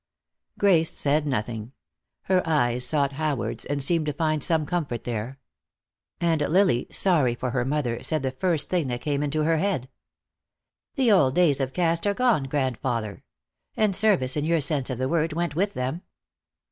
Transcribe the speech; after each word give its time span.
Grace 0.57 0.89
said 0.89 1.27
nothing. 1.27 1.73
Her 2.23 2.41
eyes 2.43 2.83
sought 2.83 3.11
Howard's, 3.11 3.65
and 3.65 3.83
seemed 3.83 4.07
to 4.07 4.13
find 4.13 4.43
some 4.43 4.65
comfort 4.65 5.03
there. 5.03 5.37
And 6.19 6.41
Lily, 6.41 6.87
sorry 6.91 7.35
for 7.35 7.51
her 7.51 7.63
mother, 7.63 8.01
said 8.01 8.23
the 8.23 8.31
first 8.31 8.67
thing 8.67 8.87
that 8.87 9.01
came 9.01 9.21
into 9.21 9.43
her 9.43 9.57
head. 9.57 9.89
"The 10.95 11.11
old 11.11 11.35
days 11.35 11.59
of 11.59 11.73
caste 11.73 12.07
are 12.07 12.15
gone, 12.15 12.45
grandfather. 12.45 13.23
And 13.77 13.95
service, 13.95 14.35
in 14.35 14.43
your 14.43 14.59
sense 14.59 14.89
of 14.89 14.97
the 14.97 15.07
word, 15.07 15.33
went 15.33 15.53
with 15.55 15.75
them." 15.75 16.01